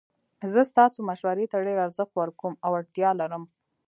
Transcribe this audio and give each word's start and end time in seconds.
زه 0.53 0.61
ستاسو 0.71 0.99
مشورې 1.09 1.45
ته 1.51 1.57
ډیر 1.67 1.77
ارزښت 1.85 2.13
ورکوم 2.15 2.53
او 2.65 2.71
اړتیا 2.79 3.09
لرم 3.21 3.43